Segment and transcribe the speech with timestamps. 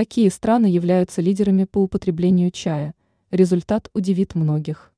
[0.00, 2.94] Какие страны являются лидерами по употреблению чая?
[3.30, 4.94] Результат удивит многих.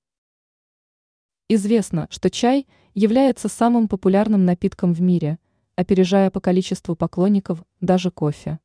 [1.49, 5.41] Известно, что чай является самым популярным напитком в мире,
[5.75, 8.61] опережая по количеству поклонников даже кофе.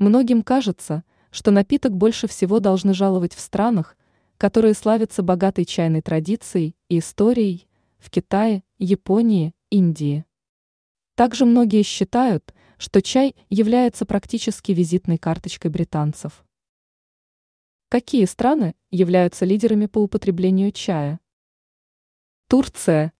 [0.00, 3.96] Многим кажется, что напиток больше всего должны жаловать в странах,
[4.38, 7.68] которые славятся богатой чайной традицией и историей,
[7.98, 10.24] в Китае, Японии, Индии.
[11.14, 12.52] Также многие считают,
[12.84, 16.44] что чай является практически визитной карточкой британцев.
[17.88, 21.18] Какие страны являются лидерами по употреблению чая?
[22.46, 23.14] Турция.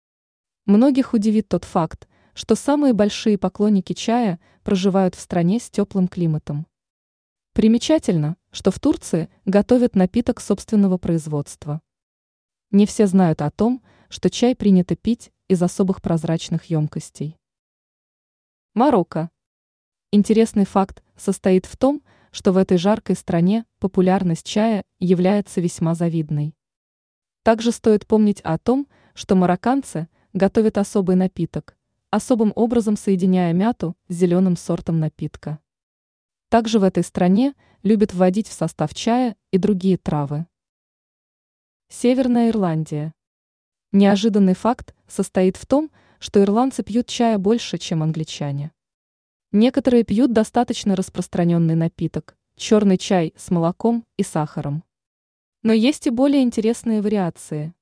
[0.66, 6.66] Многих удивит тот факт, что самые большие поклонники чая проживают в стране с теплым климатом.
[7.54, 11.80] Примечательно, что в Турции готовят напиток собственного производства.
[12.70, 17.38] Не все знают о том, что чай принято пить из особых прозрачных емкостей.
[18.74, 19.30] Марокко.
[20.16, 22.00] Интересный факт состоит в том,
[22.30, 26.54] что в этой жаркой стране популярность чая является весьма завидной.
[27.42, 31.76] Также стоит помнить о том, что марокканцы готовят особый напиток,
[32.10, 35.58] особым образом соединяя мяту с зеленым сортом напитка.
[36.48, 40.46] Также в этой стране любят вводить в состав чая и другие травы.
[41.88, 43.12] Северная Ирландия.
[43.90, 48.70] Неожиданный факт состоит в том, что ирландцы пьют чая больше, чем англичане.
[49.56, 54.82] Некоторые пьют достаточно распространенный напиток– черный чай с молоком и сахаром.
[55.62, 57.72] Но есть и более интересные вариации.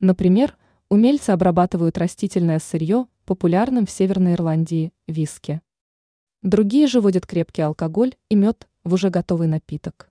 [0.00, 0.58] Например,
[0.90, 5.62] умельцы обрабатывают растительное сырье популярным в Северной Ирландии– виски.
[6.42, 10.09] Другие же вводят крепкий алкоголь и мед в уже готовый напиток.